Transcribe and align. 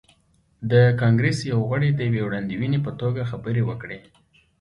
د 0.71 0.73
کانګریس 1.01 1.39
یو 1.51 1.59
غړي 1.69 1.89
د 1.93 1.99
یوې 2.07 2.21
وړاندوینې 2.25 2.79
په 2.85 2.91
توګه 3.01 3.29
خبرې 3.31 3.63
وکړې. 3.65 3.99